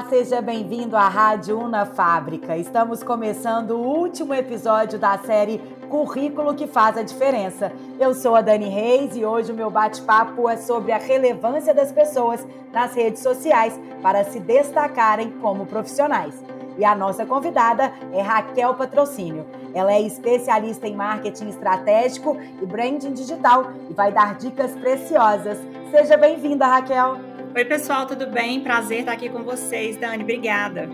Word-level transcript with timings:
Olá, 0.00 0.08
seja 0.08 0.40
bem-vindo 0.40 0.96
à 0.96 1.08
Rádio 1.08 1.58
Una 1.58 1.84
Fábrica. 1.84 2.56
Estamos 2.56 3.02
começando 3.02 3.72
o 3.72 3.86
último 3.86 4.32
episódio 4.32 4.98
da 4.98 5.18
série 5.18 5.58
Currículo 5.90 6.54
que 6.54 6.66
faz 6.66 6.96
a 6.96 7.02
diferença. 7.02 7.70
Eu 7.98 8.14
sou 8.14 8.34
a 8.34 8.40
Dani 8.40 8.66
Reis 8.66 9.14
e 9.14 9.26
hoje 9.26 9.52
o 9.52 9.54
meu 9.54 9.70
bate-papo 9.70 10.48
é 10.48 10.56
sobre 10.56 10.90
a 10.90 10.96
relevância 10.96 11.74
das 11.74 11.92
pessoas 11.92 12.46
nas 12.72 12.94
redes 12.94 13.22
sociais 13.22 13.78
para 14.00 14.24
se 14.24 14.40
destacarem 14.40 15.32
como 15.32 15.66
profissionais. 15.66 16.34
E 16.78 16.84
a 16.84 16.94
nossa 16.94 17.26
convidada 17.26 17.92
é 18.10 18.22
Raquel 18.22 18.72
Patrocínio. 18.72 19.44
Ela 19.74 19.92
é 19.92 20.00
especialista 20.00 20.88
em 20.88 20.96
marketing 20.96 21.50
estratégico 21.50 22.38
e 22.62 22.64
branding 22.64 23.12
digital 23.12 23.66
e 23.90 23.92
vai 23.92 24.10
dar 24.10 24.36
dicas 24.36 24.72
preciosas. 24.72 25.58
Seja 25.90 26.16
bem-vinda, 26.16 26.66
Raquel. 26.66 27.29
Oi, 27.52 27.64
pessoal, 27.64 28.06
tudo 28.06 28.28
bem? 28.28 28.60
Prazer 28.60 29.00
estar 29.00 29.10
aqui 29.10 29.28
com 29.28 29.42
vocês, 29.42 29.96
Dani. 29.96 30.22
Obrigada. 30.22 30.88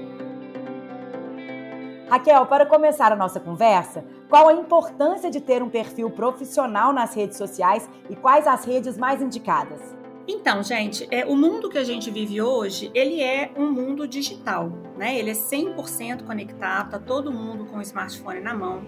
Raquel, 2.08 2.46
para 2.46 2.64
começar 2.64 3.12
a 3.12 3.16
nossa 3.16 3.38
conversa, 3.38 4.02
qual 4.26 4.48
a 4.48 4.54
importância 4.54 5.30
de 5.30 5.38
ter 5.38 5.62
um 5.62 5.68
perfil 5.68 6.08
profissional 6.10 6.94
nas 6.94 7.14
redes 7.14 7.36
sociais 7.36 7.86
e 8.08 8.16
quais 8.16 8.46
as 8.46 8.64
redes 8.64 8.96
mais 8.96 9.20
indicadas? 9.20 9.94
Então, 10.26 10.62
gente, 10.62 11.06
é, 11.10 11.26
o 11.26 11.36
mundo 11.36 11.68
que 11.68 11.76
a 11.76 11.84
gente 11.84 12.10
vive 12.10 12.40
hoje, 12.40 12.90
ele 12.94 13.22
é 13.22 13.52
um 13.54 13.70
mundo 13.70 14.08
digital, 14.08 14.72
né? 14.96 15.18
Ele 15.18 15.30
é 15.30 15.34
100% 15.34 16.24
conectado, 16.24 16.92
tá 16.92 16.98
todo 16.98 17.30
mundo 17.30 17.66
com 17.66 17.76
o 17.76 17.82
smartphone 17.82 18.40
na 18.40 18.54
mão 18.54 18.82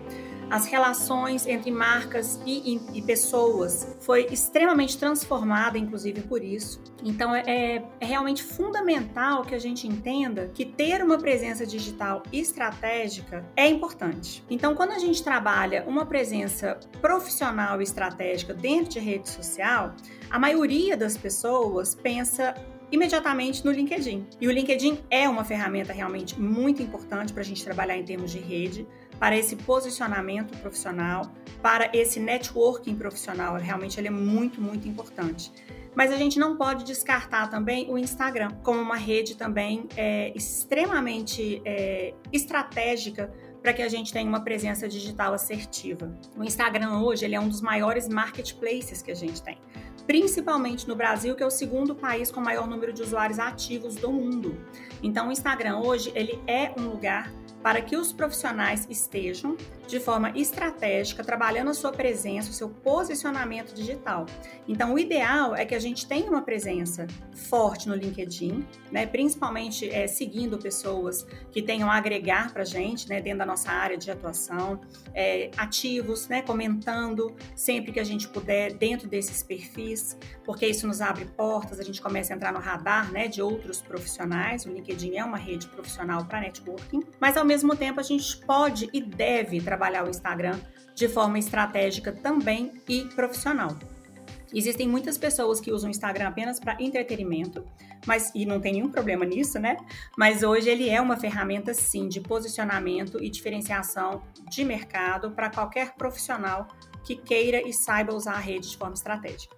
as 0.51 0.67
relações 0.67 1.47
entre 1.47 1.71
marcas 1.71 2.41
e, 2.47 2.81
e, 2.93 3.03
pessoas 3.03 3.97
foi 4.01 4.27
extremamente 4.31 4.97
transformada, 4.97 5.79
inclusive 5.79 6.23
por 6.23 6.43
isso. 6.43 6.83
Então 7.05 7.35
é, 7.35 7.45
é, 8.01 8.05
realmente 8.05 8.43
fundamental 8.43 9.43
que 9.43 9.55
a 9.55 9.59
gente 9.59 9.87
entenda 9.87 10.51
que 10.53 10.65
ter 10.65 11.03
uma 11.03 11.19
presença 11.19 11.67
digital 11.67 12.23
estratégica 12.33 13.45
é 13.57 13.67
importante. 13.67 14.45
Então, 14.49 14.75
quando 14.75 14.93
a 14.93 14.99
gente 14.99 15.23
trabalha 15.23 15.85
uma 15.87 16.07
presença 16.07 16.79
profissional 17.01 17.81
e 17.81 17.85
estratégica 17.85 18.55
dentro 18.55 18.93
de 18.93 19.01
rede 19.01 19.29
social, 19.29 19.95
a 20.31 20.39
maioria 20.39 20.97
das 20.97 21.17
pessoas 21.17 21.95
pensa 21.95 22.55
imediatamente 22.91 23.65
no 23.65 23.71
LinkedIn. 23.71 24.27
E 24.41 24.49
o 24.49 24.51
LinkedIn 24.51 24.99
é 25.11 25.29
uma 25.29 25.45
ferramenta 25.45 25.93
realmente 25.93 26.41
muito 26.41 26.83
importante 26.83 27.33
para 27.33 27.43
a 27.43 27.45
gente 27.45 27.63
trabalhar 27.65 27.97
em 27.97 28.05
termos 28.05 28.31
de 28.31 28.39
rede, 28.39 28.87
para 29.19 29.37
esse 29.37 29.57
posicionamento 29.57 30.57
profissional, 30.59 31.31
para 31.61 31.91
esse 31.93 32.21
networking 32.21 32.95
profissional. 32.95 33.57
Realmente 33.57 33.99
ele 33.99 34.09
é 34.09 34.13
muito, 34.13 34.61
muito 34.61 34.89
importante. 34.89 35.53
Mas 35.95 36.13
a 36.13 36.17
gente 36.17 36.39
não 36.39 36.57
pode 36.57 36.85
descartar 36.85 37.49
também 37.49 37.91
o 37.91 37.99
Instagram 37.99 38.53
como 38.63 38.81
uma 38.81 38.97
rede 38.97 39.37
também 39.37 39.89
é, 39.97 40.33
extremamente 40.35 41.61
é, 41.65 42.15
estratégica 42.33 43.33
para 43.61 43.73
que 43.73 43.83
a 43.83 43.89
gente 43.89 44.13
tenha 44.13 44.29
uma 44.29 44.41
presença 44.41 44.89
digital 44.89 45.35
assertiva. 45.35 46.15
O 46.37 46.45
Instagram 46.45 47.01
hoje 47.01 47.25
ele 47.25 47.35
é 47.35 47.41
um 47.41 47.49
dos 47.49 47.61
maiores 47.61 48.09
marketplaces 48.09 49.03
que 49.03 49.11
a 49.11 49.15
gente 49.15 49.43
tem 49.43 49.59
principalmente 50.09 50.89
no 50.89 50.97
Brasil, 50.97 51.37
que 51.37 51.43
é 51.43 51.47
o 51.47 51.51
segundo 51.51 51.95
país 51.95 52.31
com 52.31 52.41
maior 52.41 52.67
número 52.67 52.95
de 52.95 53.03
usuários 53.03 53.39
ativos 53.39 53.95
do 53.95 54.11
mundo. 54.11 54.59
Então, 55.03 55.29
o 55.29 55.33
Instagram 55.33 55.81
hoje 55.81 56.11
ele 56.15 56.41
é 56.47 56.73
um 56.79 56.89
lugar 56.89 57.31
para 57.63 57.81
que 57.81 57.97
os 57.97 58.13
profissionais 58.13 58.87
estejam 58.89 59.57
de 59.87 59.99
forma 59.99 60.31
estratégica 60.37 61.25
trabalhando 61.25 61.71
a 61.71 61.75
sua 61.75 61.91
presença, 61.91 62.51
o 62.51 62.53
seu 62.53 62.69
posicionamento 62.69 63.75
digital. 63.75 64.27
Então, 64.67 64.95
o 64.95 64.99
ideal 64.99 65.57
é 65.57 65.65
que 65.65 65.75
a 65.75 65.79
gente 65.79 66.07
tenha 66.07 66.31
uma 66.31 66.43
presença 66.43 67.07
forte 67.35 67.89
no 67.89 67.95
LinkedIn, 67.95 68.67
né, 68.93 69.07
principalmente 69.07 69.89
é, 69.89 70.07
seguindo 70.07 70.59
pessoas 70.59 71.27
que 71.51 71.63
tenham 71.63 71.91
a 71.91 71.97
agregar 71.97 72.53
para 72.53 72.63
a 72.63 72.67
gente, 72.67 73.09
né, 73.09 73.21
dentro 73.21 73.39
da 73.39 73.47
nossa 73.47 73.71
área 73.71 73.97
de 73.97 74.11
atuação, 74.11 74.81
é, 75.15 75.51
ativos, 75.57 76.29
né, 76.29 76.43
comentando 76.43 77.35
sempre 77.55 77.93
que 77.93 78.01
a 78.01 78.05
gente 78.05 78.29
puder 78.29 78.75
dentro 78.75 79.09
desses 79.09 79.43
perfis, 79.43 80.17
porque 80.45 80.67
isso 80.67 80.87
nos 80.87 81.01
abre 81.01 81.25
portas, 81.25 81.81
a 81.81 81.83
gente 81.83 82.03
começa 82.03 82.33
a 82.33 82.37
entrar 82.37 82.53
no 82.53 82.61
radar, 82.61 83.11
né, 83.11 83.27
de 83.27 83.41
outros 83.41 83.81
profissionais. 83.81 84.67
O 84.67 84.71
LinkedIn 84.71 85.17
é 85.17 85.25
uma 85.25 85.39
rede 85.39 85.67
profissional 85.69 86.25
para 86.27 86.41
networking, 86.41 87.03
mas 87.19 87.37
ao 87.37 87.45
mesmo 87.49 87.75
tempo 87.75 87.99
a 87.99 88.03
gente 88.03 88.37
pode 88.39 88.89
e 88.93 89.01
deve 89.01 89.61
trabalhar 89.61 90.05
o 90.05 90.11
Instagram 90.11 90.61
de 90.95 91.09
forma 91.09 91.39
estratégica 91.39 92.13
também 92.13 92.75
e 92.89 93.05
profissional. 93.07 93.77
Existem 94.53 94.89
muitas 94.89 95.19
pessoas 95.19 95.61
que 95.61 95.71
usam 95.71 95.89
o 95.89 95.91
Instagram 95.91 96.29
apenas 96.29 96.59
para 96.59 96.77
entretenimento, 96.81 97.65
mas 98.07 98.33
e 98.35 98.47
não 98.47 98.61
tem 98.61 98.75
nenhum 98.75 98.91
problema 98.91 99.25
nisso, 99.25 99.59
né? 99.59 99.77
Mas 100.17 100.43
hoje 100.43 100.71
ele 100.71 100.89
é 100.89 101.01
uma 101.01 101.17
ferramenta 101.17 101.75
sim 101.75 102.09
de 102.09 102.21
posicionamento 102.21 103.23
e 103.23 103.29
diferenciação 103.29 104.23
de 104.49 104.65
mercado 104.65 105.33
para 105.33 105.51
qualquer 105.51 105.95
profissional 105.95 106.69
que 107.05 107.17
queira 107.17 107.67
e 107.67 107.73
saiba 107.73 108.15
usar 108.15 108.35
a 108.35 108.39
rede 108.39 108.71
de 108.71 108.77
forma 108.77 108.95
estratégica. 108.95 109.58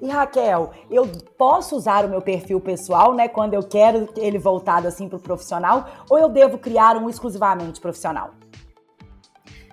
E 0.00 0.08
Raquel, 0.08 0.72
eu 0.90 1.06
posso 1.38 1.74
usar 1.74 2.04
o 2.04 2.08
meu 2.08 2.20
perfil 2.20 2.60
pessoal, 2.60 3.14
né, 3.14 3.28
quando 3.28 3.54
eu 3.54 3.62
quero 3.62 4.08
ele 4.16 4.38
voltado 4.38 4.86
assim 4.86 5.08
para 5.08 5.16
o 5.16 5.20
profissional, 5.20 6.04
ou 6.10 6.18
eu 6.18 6.28
devo 6.28 6.58
criar 6.58 6.96
um 6.96 7.08
exclusivamente 7.08 7.80
profissional? 7.80 8.34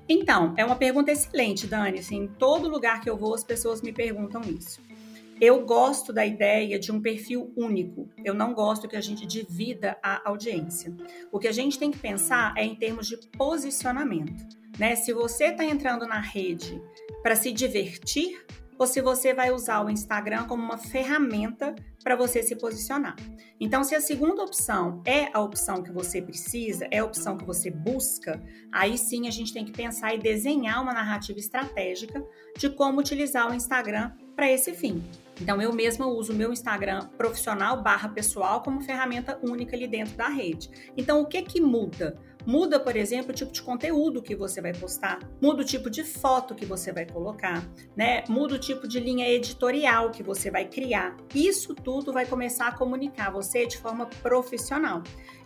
Então, 0.07 0.53
é 0.57 0.66
uma 0.66 0.75
pergunta 0.75 1.12
excelente, 1.12 1.66
Dani. 1.66 2.00
Assim, 2.00 2.23
em 2.23 2.28
todo 2.28 2.69
lugar 2.69 3.01
que 3.01 3.09
eu 3.09 3.17
vou, 3.17 3.33
as 3.33 3.44
pessoas 3.44 3.81
me 3.81 3.91
perguntam 3.94 4.41
isso. 4.41 4.81
Eu 5.39 5.66
gosto 5.66 6.13
da 6.13 6.25
ideia 6.25 6.78
de 6.78 6.91
um 6.91 7.01
perfil 7.01 7.51
único. 7.56 8.07
Eu 8.23 8.33
não 8.33 8.53
gosto 8.53 8.88
que 8.88 8.95
a 8.95 9.01
gente 9.01 9.25
divida 9.25 9.97
a 10.03 10.29
audiência. 10.29 10.94
O 11.31 11.39
que 11.39 11.47
a 11.47 11.51
gente 11.51 11.79
tem 11.79 11.91
que 11.91 11.97
pensar 11.97 12.53
é 12.57 12.63
em 12.63 12.75
termos 12.75 13.07
de 13.07 13.17
posicionamento. 13.38 14.45
Né? 14.78 14.95
Se 14.95 15.12
você 15.13 15.45
está 15.45 15.66
entrando 15.66 16.06
na 16.07 16.19
rede 16.19 16.81
para 17.22 17.35
se 17.35 17.51
divertir, 17.51 18.45
ou 18.83 18.88
se 18.88 18.99
você 18.99 19.33
vai 19.33 19.49
usar 19.49 19.81
o 19.81 19.89
Instagram 19.89 20.44
como 20.44 20.61
uma 20.61 20.77
ferramenta 20.77 21.73
para 22.03 22.17
você 22.17 22.44
se 22.44 22.53
posicionar. 22.53 23.16
Então, 23.57 23.81
se 23.81 23.95
a 23.95 24.01
segunda 24.01 24.44
opção 24.44 25.01
é 25.05 25.29
a 25.33 25.39
opção 25.39 25.81
que 25.81 25.89
você 25.89 26.21
precisa, 26.21 26.85
é 26.91 26.97
a 26.99 27.05
opção 27.05 27.38
que 27.38 27.45
você 27.45 27.71
busca, 27.71 28.44
aí 28.73 28.97
sim 28.97 29.25
a 29.25 29.31
gente 29.31 29.53
tem 29.53 29.63
que 29.63 29.71
pensar 29.71 30.13
e 30.13 30.17
desenhar 30.17 30.83
uma 30.83 30.94
narrativa 30.94 31.39
estratégica 31.39 32.21
de 32.57 32.69
como 32.71 32.99
utilizar 32.99 33.49
o 33.49 33.53
Instagram 33.53 34.11
para 34.35 34.51
esse 34.51 34.73
fim. 34.73 35.01
Então, 35.39 35.61
eu 35.61 35.71
mesma 35.71 36.05
uso 36.05 36.33
o 36.33 36.35
meu 36.35 36.51
Instagram 36.51 37.07
profissional 37.17 37.81
barra 37.81 38.09
pessoal 38.09 38.61
como 38.61 38.81
ferramenta 38.81 39.39
única 39.41 39.77
ali 39.77 39.88
dentro 39.88 40.17
da 40.17 40.27
rede. 40.27 40.69
Então, 40.97 41.21
o 41.21 41.25
que 41.25 41.41
que 41.41 41.61
muda? 41.61 42.19
Muda, 42.45 42.79
por 42.79 42.95
exemplo, 42.95 43.31
o 43.31 43.33
tipo 43.33 43.51
de 43.51 43.61
conteúdo 43.61 44.21
que 44.21 44.35
você 44.35 44.61
vai 44.61 44.73
postar, 44.73 45.19
muda 45.41 45.61
o 45.61 45.65
tipo 45.65 45.89
de 45.89 46.03
foto 46.03 46.53
que 46.53 46.65
você 46.65 46.91
vai 46.91 47.05
colocar, 47.05 47.63
né? 47.95 48.23
Muda 48.27 48.55
o 48.55 48.59
tipo 48.59 48.87
de 48.87 48.99
linha 48.99 49.29
editorial 49.29 50.11
que 50.11 50.21
você 50.21 50.51
vai 50.51 50.65
criar. 50.65 51.15
Isso 51.33 51.73
tudo 51.73 52.11
vai 52.11 52.25
começar 52.25 52.67
a 52.67 52.71
comunicar 52.71 53.31
você 53.31 53.65
de 53.65 53.77
forma 53.77 54.05
profissional. 54.21 55.03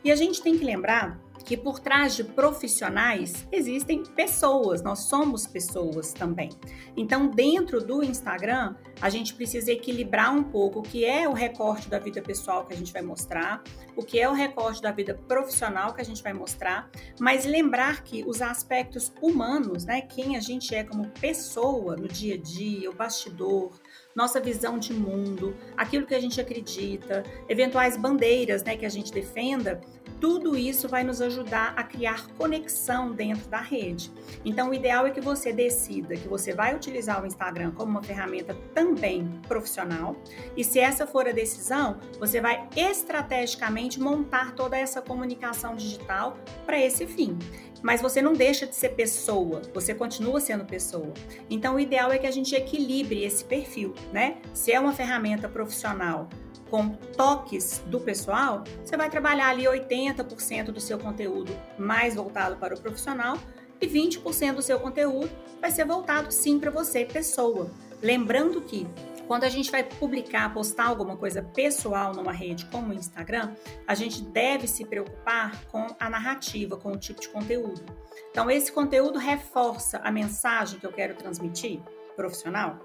E 0.07 0.11
a 0.11 0.15
gente 0.15 0.41
tem 0.41 0.57
que 0.57 0.63
lembrar 0.63 1.19
que 1.43 1.57
por 1.57 1.81
trás 1.81 2.15
de 2.15 2.23
profissionais 2.23 3.45
existem 3.51 4.03
pessoas, 4.03 4.81
nós 4.81 4.99
somos 4.99 5.45
pessoas 5.45 6.13
também. 6.13 6.49
Então, 6.95 7.27
dentro 7.27 7.81
do 7.81 8.01
Instagram, 8.01 8.75
a 9.01 9.09
gente 9.09 9.33
precisa 9.33 9.69
equilibrar 9.71 10.33
um 10.33 10.43
pouco 10.43 10.79
o 10.79 10.81
que 10.81 11.03
é 11.03 11.27
o 11.27 11.33
recorte 11.33 11.89
da 11.89 11.99
vida 11.99 12.21
pessoal 12.21 12.65
que 12.65 12.73
a 12.73 12.77
gente 12.77 12.93
vai 12.93 13.01
mostrar, 13.01 13.61
o 13.97 14.03
que 14.03 14.17
é 14.17 14.29
o 14.29 14.33
recorte 14.33 14.81
da 14.81 14.91
vida 14.91 15.13
profissional 15.27 15.93
que 15.93 16.01
a 16.01 16.05
gente 16.05 16.23
vai 16.23 16.33
mostrar, 16.33 16.89
mas 17.19 17.45
lembrar 17.45 18.01
que 18.03 18.23
os 18.25 18.41
aspectos 18.41 19.11
humanos, 19.21 19.83
né, 19.83 20.01
quem 20.01 20.37
a 20.37 20.39
gente 20.39 20.73
é 20.73 20.85
como 20.85 21.09
pessoa 21.19 21.97
no 21.97 22.07
dia 22.07 22.35
a 22.35 22.37
dia, 22.37 22.89
o 22.89 22.93
bastidor, 22.93 23.71
nossa 24.17 24.41
visão 24.41 24.79
de 24.79 24.93
mundo, 24.93 25.55
aquilo 25.77 26.07
que 26.07 26.15
a 26.15 26.19
gente 26.19 26.41
acredita, 26.41 27.23
eventuais 27.47 27.95
bandeiras 27.95 28.63
né, 28.63 28.75
que 28.75 28.85
a 28.85 28.89
gente 28.89 29.11
defenda, 29.13 29.79
tudo 30.19 30.57
isso 30.57 30.87
vai 30.87 31.03
nos 31.03 31.21
ajudar 31.21 31.73
a 31.75 31.83
criar 31.83 32.27
conexão 32.37 33.11
dentro 33.11 33.47
da 33.49 33.59
rede. 33.59 34.11
Então, 34.43 34.69
o 34.69 34.73
ideal 34.73 35.05
é 35.05 35.11
que 35.11 35.21
você 35.21 35.53
decida 35.53 36.15
que 36.15 36.27
você 36.27 36.53
vai 36.53 36.75
utilizar 36.75 37.21
o 37.21 37.27
Instagram 37.27 37.71
como 37.71 37.91
uma 37.91 38.03
ferramenta 38.03 38.55
também 38.73 39.27
profissional, 39.47 40.15
e 40.55 40.63
se 40.63 40.79
essa 40.79 41.05
for 41.05 41.27
a 41.27 41.31
decisão, 41.31 41.97
você 42.19 42.41
vai 42.41 42.67
estrategicamente 42.75 43.99
montar 43.99 44.53
toda 44.53 44.77
essa 44.77 45.01
comunicação 45.01 45.75
digital 45.75 46.37
para 46.65 46.79
esse 46.79 47.05
fim. 47.05 47.37
Mas 47.81 48.01
você 48.01 48.21
não 48.21 48.33
deixa 48.33 48.65
de 48.65 48.75
ser 48.75 48.89
pessoa, 48.89 49.61
você 49.73 49.93
continua 49.93 50.39
sendo 50.41 50.65
pessoa. 50.65 51.13
Então, 51.49 51.75
o 51.75 51.79
ideal 51.79 52.11
é 52.11 52.17
que 52.17 52.25
a 52.25 52.31
gente 52.31 52.55
equilibre 52.55 53.23
esse 53.23 53.43
perfil, 53.45 53.93
né? 54.11 54.37
Se 54.53 54.71
é 54.71 54.79
uma 54.79 54.93
ferramenta 54.93 55.47
profissional 55.47 56.27
com 56.69 56.89
toques 56.89 57.83
do 57.87 57.99
pessoal, 57.99 58.63
você 58.83 58.95
vai 58.97 59.09
trabalhar 59.09 59.49
ali 59.49 59.63
80% 59.63 60.65
do 60.65 60.79
seu 60.79 60.97
conteúdo 60.97 61.55
mais 61.77 62.15
voltado 62.15 62.57
para 62.57 62.75
o 62.75 62.79
profissional 62.79 63.37
e 63.79 63.87
20% 63.87 64.55
do 64.55 64.61
seu 64.61 64.79
conteúdo 64.79 65.29
vai 65.61 65.71
ser 65.71 65.85
voltado 65.85 66.31
sim 66.31 66.59
para 66.59 66.71
você, 66.71 67.05
pessoa. 67.05 67.71
Lembrando 68.01 68.61
que 68.61 68.87
quando 69.27 69.43
a 69.43 69.49
gente 69.49 69.69
vai 69.69 69.83
publicar, 69.83 70.53
postar 70.53 70.85
alguma 70.85 71.17
coisa 71.17 71.41
pessoal 71.41 72.13
numa 72.13 72.31
rede 72.31 72.65
como 72.67 72.91
o 72.91 72.93
Instagram, 72.93 73.53
a 73.85 73.93
gente 73.93 74.21
deve 74.21 74.67
se 74.67 74.85
preocupar 74.85 75.65
com 75.65 75.85
a 75.99 76.09
narrativa, 76.09 76.77
com 76.77 76.93
o 76.93 76.97
tipo 76.97 77.19
de 77.19 77.27
conteúdo. 77.27 77.83
Então, 78.31 78.49
esse 78.49 78.71
conteúdo 78.71 79.19
reforça 79.19 79.97
a 79.97 80.11
mensagem 80.11 80.79
que 80.79 80.85
eu 80.85 80.93
quero 80.93 81.15
transmitir 81.15 81.81
profissional. 82.15 82.79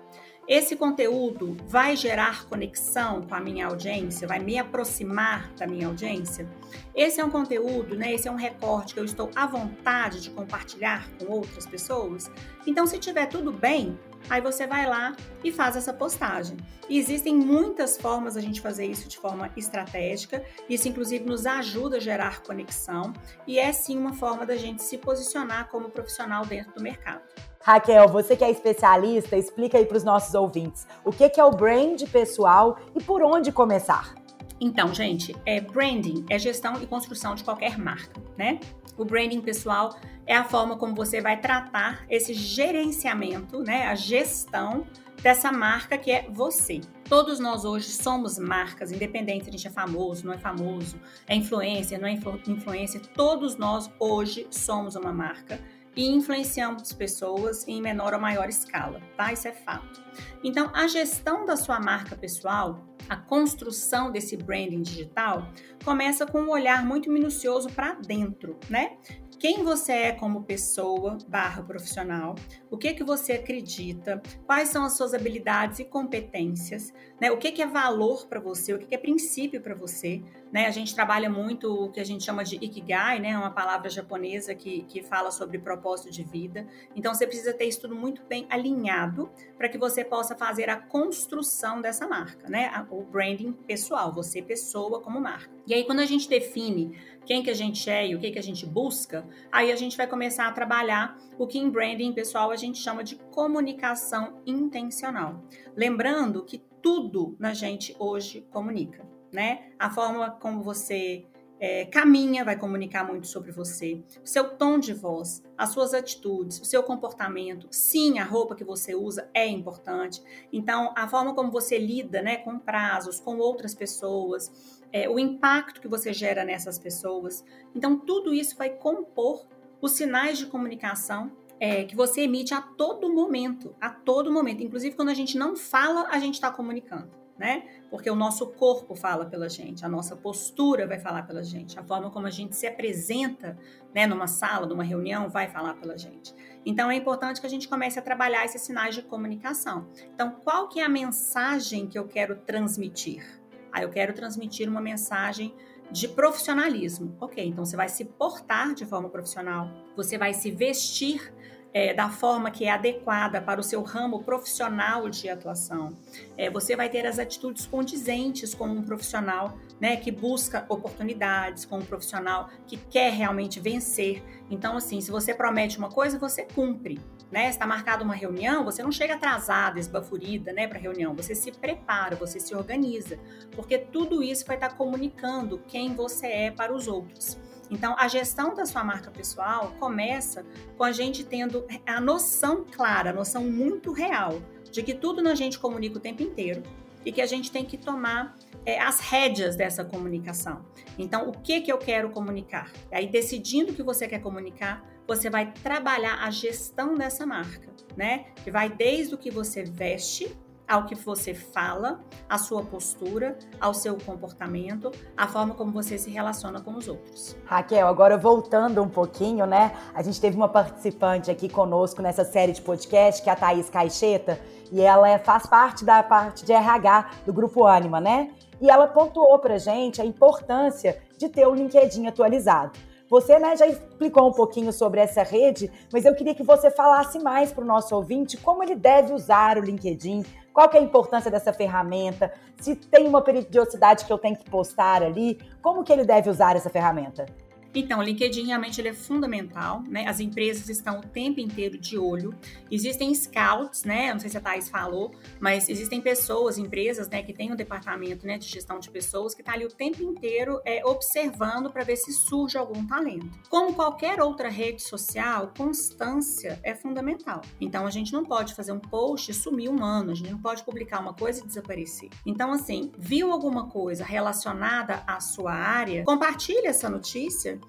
Esse 0.48 0.74
conteúdo 0.74 1.56
vai 1.68 1.96
gerar 1.96 2.46
conexão 2.46 3.22
com 3.22 3.34
a 3.34 3.40
minha 3.40 3.66
audiência, 3.66 4.26
vai 4.26 4.40
me 4.40 4.58
aproximar 4.58 5.52
da 5.54 5.68
minha 5.68 5.86
audiência. 5.86 6.48
Esse 6.94 7.20
é 7.20 7.24
um 7.24 7.30
conteúdo, 7.30 7.96
né? 7.96 8.12
Esse 8.12 8.26
é 8.26 8.30
um 8.30 8.36
recorte 8.36 8.92
que 8.92 8.98
eu 8.98 9.04
estou 9.04 9.30
à 9.36 9.46
vontade 9.46 10.20
de 10.20 10.30
compartilhar 10.30 11.08
com 11.18 11.32
outras 11.32 11.64
pessoas. 11.64 12.28
Então, 12.66 12.88
se 12.88 12.98
tiver 12.98 13.26
tudo 13.26 13.52
bem, 13.52 13.96
aí 14.28 14.40
você 14.40 14.66
vai 14.66 14.86
lá 14.86 15.14
e 15.42 15.52
faz 15.52 15.76
essa 15.76 15.92
postagem. 15.92 16.56
E 16.88 16.98
existem 16.98 17.34
muitas 17.34 17.96
formas 17.96 18.36
a 18.36 18.40
gente 18.40 18.60
fazer 18.60 18.86
isso 18.86 19.08
de 19.08 19.18
forma 19.18 19.50
estratégica. 19.56 20.44
Isso, 20.68 20.88
inclusive, 20.88 21.24
nos 21.24 21.46
ajuda 21.46 21.96
a 21.96 22.00
gerar 22.00 22.42
conexão 22.42 23.12
e 23.46 23.58
é 23.58 23.72
sim 23.72 23.98
uma 23.98 24.12
forma 24.12 24.44
da 24.44 24.56
gente 24.56 24.82
se 24.82 24.98
posicionar 24.98 25.68
como 25.68 25.90
profissional 25.90 26.44
dentro 26.44 26.74
do 26.74 26.82
mercado. 26.82 27.22
Raquel, 27.60 28.08
você 28.08 28.36
que 28.36 28.42
é 28.42 28.50
especialista, 28.50 29.36
explica 29.36 29.78
aí 29.78 29.86
para 29.86 29.96
os 29.96 30.02
nossos 30.02 30.34
ouvintes 30.34 30.86
o 31.04 31.12
que 31.12 31.40
é 31.40 31.44
o 31.44 31.50
brand 31.50 32.02
pessoal 32.10 32.76
e 32.94 33.02
por 33.02 33.22
onde 33.22 33.52
começar. 33.52 34.21
Então, 34.64 34.94
gente, 34.94 35.34
é 35.44 35.60
branding 35.60 36.24
é 36.30 36.38
gestão 36.38 36.80
e 36.80 36.86
construção 36.86 37.34
de 37.34 37.42
qualquer 37.42 37.76
marca, 37.76 38.22
né? 38.38 38.60
O 38.96 39.04
branding 39.04 39.40
pessoal 39.40 39.96
é 40.24 40.36
a 40.36 40.44
forma 40.44 40.76
como 40.76 40.94
você 40.94 41.20
vai 41.20 41.40
tratar 41.40 42.06
esse 42.08 42.32
gerenciamento, 42.32 43.58
né, 43.58 43.88
a 43.88 43.96
gestão 43.96 44.86
dessa 45.20 45.50
marca 45.50 45.98
que 45.98 46.12
é 46.12 46.28
você. 46.30 46.80
Todos 47.08 47.40
nós 47.40 47.64
hoje 47.64 47.88
somos 47.88 48.38
marcas, 48.38 48.92
independente 48.92 49.44
se 49.44 49.50
a 49.50 49.52
gente 49.52 49.66
é 49.66 49.70
famoso, 49.70 50.24
não 50.24 50.32
é 50.32 50.38
famoso, 50.38 50.96
é 51.26 51.34
influencer, 51.34 52.00
não 52.00 52.06
é 52.06 52.12
influ 52.12 52.40
influencer, 52.46 53.00
todos 53.08 53.56
nós 53.56 53.90
hoje 53.98 54.46
somos 54.48 54.94
uma 54.94 55.12
marca 55.12 55.58
e 55.96 56.08
influenciamos 56.10 56.92
pessoas 56.92 57.66
em 57.68 57.80
menor 57.80 58.14
ou 58.14 58.20
maior 58.20 58.48
escala, 58.48 59.00
tá? 59.16 59.32
Isso 59.32 59.48
é 59.48 59.52
fato. 59.52 60.02
Então, 60.42 60.70
a 60.74 60.86
gestão 60.86 61.44
da 61.44 61.56
sua 61.56 61.80
marca 61.80 62.16
pessoal, 62.16 62.86
a 63.08 63.16
construção 63.16 64.10
desse 64.10 64.36
branding 64.36 64.82
digital, 64.82 65.48
começa 65.84 66.26
com 66.26 66.40
um 66.40 66.50
olhar 66.50 66.84
muito 66.84 67.10
minucioso 67.10 67.68
para 67.70 67.94
dentro, 67.94 68.58
né? 68.68 68.96
quem 69.42 69.64
você 69.64 69.90
é 69.90 70.12
como 70.12 70.44
pessoa 70.44 71.18
barra 71.26 71.64
profissional, 71.64 72.36
o 72.70 72.78
que 72.78 72.94
que 72.94 73.02
você 73.02 73.32
acredita, 73.32 74.22
quais 74.46 74.68
são 74.68 74.84
as 74.84 74.96
suas 74.96 75.12
habilidades 75.12 75.80
e 75.80 75.84
competências, 75.84 76.94
né? 77.20 77.28
O 77.32 77.36
que 77.36 77.50
que 77.50 77.60
é 77.60 77.66
valor 77.66 78.28
para 78.28 78.38
você, 78.38 78.72
o 78.72 78.78
que 78.78 78.86
que 78.86 78.94
é 78.94 78.98
princípio 78.98 79.60
para 79.60 79.74
você, 79.74 80.22
né? 80.52 80.66
A 80.66 80.70
gente 80.70 80.94
trabalha 80.94 81.30
muito 81.30 81.84
o 81.84 81.90
que 81.90 81.98
a 81.98 82.04
gente 82.04 82.22
chama 82.22 82.44
de 82.44 82.56
ikigai, 82.56 83.18
né? 83.18 83.36
Uma 83.36 83.50
palavra 83.50 83.88
japonesa 83.88 84.54
que, 84.54 84.82
que 84.82 85.02
fala 85.02 85.30
sobre 85.30 85.58
propósito 85.58 86.10
de 86.10 86.22
vida. 86.22 86.66
Então 86.94 87.14
você 87.14 87.26
precisa 87.26 87.54
ter 87.54 87.64
isso 87.64 87.80
tudo 87.80 87.96
muito 87.96 88.22
bem 88.28 88.46
alinhado 88.50 89.30
para 89.56 89.68
que 89.68 89.78
você 89.78 90.04
possa 90.04 90.36
fazer 90.36 90.68
a 90.68 90.76
construção 90.76 91.80
dessa 91.80 92.06
marca, 92.06 92.50
né? 92.50 92.86
O 92.90 93.02
branding 93.02 93.52
pessoal, 93.52 94.12
você 94.12 94.42
pessoa 94.42 95.00
como 95.00 95.18
marca. 95.18 95.50
E 95.66 95.72
aí 95.72 95.84
quando 95.84 96.00
a 96.00 96.06
gente 96.06 96.28
define 96.28 96.98
quem 97.24 97.42
que 97.42 97.48
a 97.48 97.54
gente 97.54 97.88
é 97.88 98.08
e 98.08 98.14
o 98.14 98.20
que 98.20 98.30
que 98.30 98.38
a 98.38 98.42
gente 98.42 98.66
busca, 98.66 99.26
aí 99.50 99.72
a 99.72 99.76
gente 99.76 99.96
vai 99.96 100.06
começar 100.06 100.46
a 100.48 100.52
trabalhar 100.52 101.16
o 101.38 101.46
que 101.46 101.58
em 101.58 101.70
branding 101.70 102.12
pessoal 102.12 102.50
a 102.50 102.56
gente 102.56 102.78
chama 102.78 103.02
de 103.02 103.16
comunicação 103.30 104.40
intencional. 104.44 105.42
Lembrando 105.74 106.44
que 106.44 106.58
tudo 106.82 107.36
na 107.38 107.54
gente 107.54 107.94
hoje 107.98 108.44
comunica, 108.50 109.06
né? 109.32 109.72
A 109.78 109.90
forma 109.90 110.30
como 110.30 110.62
você 110.62 111.24
é, 111.62 111.84
caminha 111.84 112.44
vai 112.44 112.58
comunicar 112.58 113.06
muito 113.06 113.28
sobre 113.28 113.52
você, 113.52 114.02
o 114.20 114.26
seu 114.26 114.56
tom 114.56 114.80
de 114.80 114.92
voz, 114.92 115.44
as 115.56 115.70
suas 115.70 115.94
atitudes, 115.94 116.60
o 116.60 116.64
seu 116.64 116.82
comportamento. 116.82 117.68
Sim, 117.70 118.18
a 118.18 118.24
roupa 118.24 118.56
que 118.56 118.64
você 118.64 118.96
usa 118.96 119.30
é 119.32 119.46
importante. 119.46 120.20
Então, 120.52 120.92
a 120.96 121.06
forma 121.06 121.34
como 121.34 121.52
você 121.52 121.78
lida, 121.78 122.20
né, 122.20 122.38
com 122.38 122.58
prazos, 122.58 123.20
com 123.20 123.38
outras 123.38 123.76
pessoas, 123.76 124.82
é, 124.92 125.08
o 125.08 125.20
impacto 125.20 125.80
que 125.80 125.86
você 125.86 126.12
gera 126.12 126.44
nessas 126.44 126.80
pessoas. 126.80 127.44
Então, 127.76 127.96
tudo 127.96 128.34
isso 128.34 128.56
vai 128.56 128.70
compor 128.70 129.46
os 129.80 129.92
sinais 129.92 130.38
de 130.38 130.46
comunicação 130.46 131.30
é, 131.60 131.84
que 131.84 131.94
você 131.94 132.22
emite 132.22 132.52
a 132.52 132.60
todo 132.60 133.08
momento, 133.08 133.72
a 133.80 133.88
todo 133.88 134.32
momento. 134.32 134.64
Inclusive, 134.64 134.96
quando 134.96 135.10
a 135.10 135.14
gente 135.14 135.38
não 135.38 135.54
fala, 135.54 136.08
a 136.10 136.18
gente 136.18 136.34
está 136.34 136.50
comunicando, 136.50 137.08
né? 137.42 137.64
Porque 137.90 138.08
o 138.08 138.14
nosso 138.14 138.46
corpo 138.52 138.94
fala 138.94 139.26
pela 139.26 139.48
gente, 139.48 139.84
a 139.84 139.88
nossa 139.88 140.14
postura 140.14 140.86
vai 140.86 141.00
falar 141.00 141.24
pela 141.24 141.42
gente, 141.42 141.76
a 141.76 141.82
forma 141.82 142.08
como 142.08 142.28
a 142.28 142.30
gente 142.30 142.54
se 142.54 142.68
apresenta, 142.68 143.58
né, 143.92 144.06
numa 144.06 144.28
sala, 144.28 144.64
numa 144.64 144.84
reunião, 144.84 145.28
vai 145.28 145.48
falar 145.48 145.74
pela 145.74 145.98
gente. 145.98 146.32
Então, 146.64 146.88
é 146.88 146.94
importante 146.94 147.40
que 147.40 147.46
a 147.46 147.50
gente 147.50 147.66
comece 147.66 147.98
a 147.98 148.02
trabalhar 148.02 148.44
esses 148.44 148.62
sinais 148.62 148.94
de 148.94 149.02
comunicação. 149.02 149.88
Então, 150.14 150.36
qual 150.44 150.68
que 150.68 150.78
é 150.78 150.84
a 150.84 150.88
mensagem 150.88 151.88
que 151.88 151.98
eu 151.98 152.06
quero 152.06 152.36
transmitir? 152.36 153.42
Ah, 153.72 153.82
eu 153.82 153.90
quero 153.90 154.12
transmitir 154.12 154.68
uma 154.68 154.80
mensagem 154.80 155.52
de 155.90 156.06
profissionalismo. 156.06 157.16
Ok, 157.20 157.44
então 157.44 157.64
você 157.64 157.76
vai 157.76 157.88
se 157.88 158.04
portar 158.04 158.72
de 158.72 158.86
forma 158.86 159.08
profissional, 159.08 159.68
você 159.96 160.16
vai 160.16 160.32
se 160.32 160.52
vestir 160.52 161.34
é, 161.74 161.94
da 161.94 162.08
forma 162.08 162.50
que 162.50 162.64
é 162.64 162.70
adequada 162.70 163.40
para 163.40 163.60
o 163.60 163.62
seu 163.62 163.82
ramo 163.82 164.22
profissional 164.22 165.08
de 165.08 165.28
atuação. 165.28 165.96
É, 166.36 166.50
você 166.50 166.76
vai 166.76 166.88
ter 166.88 167.06
as 167.06 167.18
atitudes 167.18 167.66
condizentes 167.66 168.54
como 168.54 168.74
um 168.74 168.82
profissional 168.82 169.56
né, 169.80 169.96
que 169.96 170.10
busca 170.10 170.66
oportunidades, 170.68 171.64
como 171.64 171.82
um 171.82 171.86
profissional 171.86 172.50
que 172.66 172.76
quer 172.76 173.12
realmente 173.12 173.58
vencer. 173.58 174.22
Então, 174.50 174.76
assim, 174.76 175.00
se 175.00 175.10
você 175.10 175.34
promete 175.34 175.78
uma 175.78 175.88
coisa, 175.88 176.18
você 176.18 176.44
cumpre. 176.44 177.00
Né? 177.30 177.48
Está 177.48 177.66
marcada 177.66 178.04
uma 178.04 178.14
reunião, 178.14 178.62
você 178.62 178.82
não 178.82 178.92
chega 178.92 179.14
atrasada, 179.14 179.80
esbaforida, 179.80 180.52
né, 180.52 180.68
para 180.68 180.76
a 180.76 180.80
reunião. 180.82 181.14
Você 181.14 181.34
se 181.34 181.50
prepara, 181.50 182.14
você 182.14 182.38
se 182.38 182.54
organiza, 182.54 183.18
porque 183.52 183.78
tudo 183.78 184.22
isso 184.22 184.44
vai 184.44 184.56
estar 184.56 184.76
comunicando 184.76 185.58
quem 185.66 185.94
você 185.94 186.26
é 186.26 186.50
para 186.50 186.74
os 186.74 186.86
outros. 186.86 187.38
Então, 187.72 187.96
a 187.98 188.06
gestão 188.06 188.54
da 188.54 188.66
sua 188.66 188.84
marca 188.84 189.10
pessoal 189.10 189.72
começa 189.80 190.44
com 190.76 190.84
a 190.84 190.92
gente 190.92 191.24
tendo 191.24 191.66
a 191.86 192.02
noção 192.02 192.66
clara, 192.70 193.08
a 193.08 193.12
noção 193.14 193.50
muito 193.50 193.92
real 193.92 194.42
de 194.70 194.82
que 194.82 194.92
tudo 194.92 195.22
na 195.22 195.34
gente 195.34 195.58
comunica 195.58 195.96
o 195.96 196.00
tempo 196.00 196.22
inteiro 196.22 196.62
e 197.02 197.10
que 197.10 197.22
a 197.22 197.26
gente 197.26 197.50
tem 197.50 197.64
que 197.64 197.78
tomar 197.78 198.36
é, 198.66 198.78
as 198.78 199.00
rédeas 199.00 199.56
dessa 199.56 199.82
comunicação. 199.82 200.66
Então, 200.98 201.30
o 201.30 201.32
que 201.32 201.62
que 201.62 201.72
eu 201.72 201.78
quero 201.78 202.10
comunicar? 202.10 202.70
E 202.92 202.94
aí, 202.94 203.06
decidindo 203.06 203.72
o 203.72 203.74
que 203.74 203.82
você 203.82 204.06
quer 204.06 204.20
comunicar, 204.20 204.86
você 205.06 205.30
vai 205.30 205.50
trabalhar 205.50 206.22
a 206.22 206.30
gestão 206.30 206.94
dessa 206.94 207.24
marca, 207.24 207.70
né? 207.96 208.26
Que 208.44 208.50
vai 208.50 208.68
desde 208.68 209.14
o 209.14 209.18
que 209.18 209.30
você 209.30 209.64
veste 209.64 210.36
ao 210.72 210.86
que 210.86 210.94
você 210.94 211.34
fala, 211.34 212.00
a 212.26 212.38
sua 212.38 212.62
postura, 212.62 213.36
ao 213.60 213.74
seu 213.74 213.94
comportamento, 213.98 214.90
a 215.14 215.28
forma 215.28 215.54
como 215.54 215.70
você 215.70 215.98
se 215.98 216.08
relaciona 216.08 216.62
com 216.62 216.72
os 216.74 216.88
outros. 216.88 217.36
Raquel, 217.44 217.86
agora 217.86 218.16
voltando 218.16 218.82
um 218.82 218.88
pouquinho, 218.88 219.44
né? 219.44 219.72
A 219.94 220.02
gente 220.02 220.18
teve 220.18 220.34
uma 220.34 220.48
participante 220.48 221.30
aqui 221.30 221.46
conosco 221.46 222.00
nessa 222.00 222.24
série 222.24 222.52
de 222.52 222.62
podcast, 222.62 223.22
que 223.22 223.28
é 223.28 223.34
a 223.34 223.36
Thaís 223.36 223.68
Caixeta, 223.68 224.40
e 224.70 224.80
ela 224.80 225.06
é, 225.10 225.18
faz 225.18 225.44
parte 225.44 225.84
da 225.84 226.02
parte 226.02 226.42
de 226.42 226.52
RH 226.54 227.10
do 227.26 227.34
Grupo 227.34 227.66
Anima, 227.66 228.00
né? 228.00 228.30
E 228.58 228.70
ela 228.70 228.86
pontuou 228.86 229.38
pra 229.40 229.58
gente 229.58 230.00
a 230.00 230.06
importância 230.06 231.02
de 231.18 231.28
ter 231.28 231.46
o 231.46 231.54
LinkedIn 231.54 232.06
atualizado. 232.06 232.72
Você 233.12 233.38
né, 233.38 233.54
já 233.54 233.66
explicou 233.66 234.26
um 234.26 234.32
pouquinho 234.32 234.72
sobre 234.72 234.98
essa 234.98 235.22
rede, 235.22 235.70
mas 235.92 236.06
eu 236.06 236.14
queria 236.14 236.34
que 236.34 236.42
você 236.42 236.70
falasse 236.70 237.18
mais 237.18 237.52
para 237.52 237.62
o 237.62 237.66
nosso 237.66 237.94
ouvinte 237.94 238.38
como 238.38 238.62
ele 238.62 238.74
deve 238.74 239.12
usar 239.12 239.58
o 239.58 239.60
LinkedIn, 239.60 240.24
qual 240.50 240.66
que 240.66 240.78
é 240.78 240.80
a 240.80 240.82
importância 240.82 241.30
dessa 241.30 241.52
ferramenta, 241.52 242.32
se 242.58 242.74
tem 242.74 243.06
uma 243.06 243.20
periodicidade 243.20 244.06
que 244.06 244.12
eu 244.14 244.16
tenho 244.16 244.34
que 244.34 244.48
postar 244.48 245.02
ali, 245.02 245.38
como 245.60 245.84
que 245.84 245.92
ele 245.92 246.06
deve 246.06 246.30
usar 246.30 246.56
essa 246.56 246.70
ferramenta? 246.70 247.26
Então, 247.74 248.00
o 248.00 248.02
LinkedIn 248.02 248.46
realmente 248.46 248.80
ele 248.80 248.88
é 248.88 248.94
fundamental, 248.94 249.82
né? 249.88 250.06
As 250.06 250.20
empresas 250.20 250.68
estão 250.68 250.98
o 250.98 251.02
tempo 251.02 251.40
inteiro 251.40 251.78
de 251.78 251.96
olho. 251.96 252.34
Existem 252.70 253.14
scouts, 253.14 253.84
né? 253.84 254.12
Não 254.12 254.20
sei 254.20 254.28
se 254.28 254.36
a 254.36 254.40
Thais 254.40 254.68
falou, 254.68 255.12
mas 255.40 255.68
existem 255.68 256.00
pessoas, 256.00 256.58
empresas, 256.58 257.08
né, 257.08 257.22
que 257.22 257.32
têm 257.32 257.52
um 257.52 257.56
departamento 257.56 258.26
né, 258.26 258.36
de 258.36 258.46
gestão 258.46 258.78
de 258.78 258.90
pessoas 258.90 259.34
que 259.34 259.40
está 259.40 259.52
ali 259.52 259.64
o 259.64 259.68
tempo 259.68 260.02
inteiro 260.02 260.60
é, 260.64 260.84
observando 260.84 261.70
para 261.70 261.84
ver 261.84 261.96
se 261.96 262.12
surge 262.12 262.58
algum 262.58 262.86
talento. 262.86 263.26
Como 263.48 263.74
qualquer 263.74 264.20
outra 264.20 264.48
rede 264.48 264.82
social, 264.82 265.52
constância 265.56 266.60
é 266.62 266.74
fundamental. 266.74 267.42
Então, 267.60 267.86
a 267.86 267.90
gente 267.90 268.12
não 268.12 268.24
pode 268.24 268.54
fazer 268.54 268.72
um 268.72 268.78
post 268.78 269.30
e 269.30 269.34
sumir 269.34 269.70
um 269.70 269.82
ano, 269.82 270.12
a 270.12 270.14
gente 270.14 270.30
não 270.30 270.40
pode 270.40 270.62
publicar 270.62 271.00
uma 271.00 271.14
coisa 271.14 271.42
e 271.42 271.46
desaparecer. 271.46 272.10
Então, 272.26 272.52
assim, 272.52 272.92
viu 272.98 273.32
alguma 273.32 273.68
coisa 273.68 274.04
relacionada 274.04 275.02
à 275.06 275.20
sua 275.20 275.52
área, 275.52 276.04
compartilhe 276.04 276.66
essa 276.66 276.90
notícia 276.90 277.61